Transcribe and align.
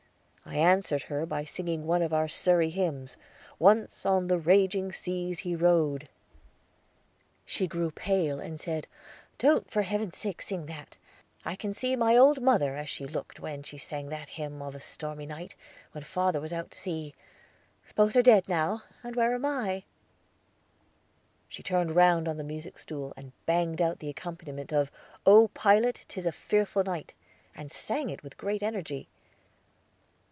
I 0.43 0.55
answered 0.55 1.03
her 1.03 1.25
by 1.25 1.45
singing 1.45 1.85
one 1.87 2.01
of 2.01 2.11
our 2.13 2.27
Surrey 2.27 2.71
hymns, 2.71 3.15
"Once 3.57 4.05
on 4.05 4.27
the 4.27 4.37
raging 4.39 4.91
seas 4.91 5.39
he 5.41 5.55
rode." 5.55 6.09
She 7.45 7.67
grew 7.67 7.89
pale, 7.89 8.37
and 8.41 8.59
said, 8.59 8.85
"Don't 9.37 9.69
for 9.71 9.83
heaven's 9.83 10.17
sake 10.17 10.41
sing 10.41 10.65
that! 10.65 10.97
I 11.45 11.55
can 11.55 11.73
see 11.73 11.95
my 11.95 12.17
old 12.17 12.41
mother, 12.41 12.75
as 12.75 12.89
she 12.89 13.05
looked 13.05 13.39
when 13.39 13.63
she 13.63 13.77
sang 13.77 14.09
that 14.09 14.29
hymn 14.29 14.61
of 14.61 14.75
a 14.75 14.81
stormy 14.81 15.25
night, 15.25 15.55
when 15.93 16.03
father 16.03 16.41
was 16.41 16.51
out 16.51 16.71
to 16.71 16.79
sea. 16.79 17.13
Both 17.95 18.17
are 18.17 18.23
dead 18.23 18.49
now, 18.49 18.83
and 19.03 19.15
where 19.15 19.33
am 19.33 19.45
I?" 19.45 19.83
She 21.47 21.63
turned 21.63 21.95
round 21.95 22.27
on 22.27 22.35
the 22.35 22.43
music 22.43 22.77
stool, 22.77 23.13
and 23.15 23.31
banged 23.45 23.81
out 23.81 23.99
the 23.99 24.09
accompaniment 24.09 24.73
of 24.73 24.91
"O 25.25 25.47
pilot, 25.49 26.03
'tis 26.09 26.25
a 26.25 26.31
fearful 26.33 26.83
night," 26.83 27.13
and 27.55 27.71
sang 27.71 28.09
it 28.09 28.21
with 28.21 28.37
great 28.37 28.63
energy. 28.63 29.07